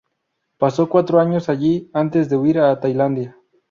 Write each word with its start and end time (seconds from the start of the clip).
Pasó 0.57 0.89
cuatro 0.89 1.19
años 1.19 1.47
allí 1.47 1.91
antes 1.93 2.27
de 2.27 2.35
huir 2.35 2.59
a 2.59 2.79
Tailandia. 2.79 3.37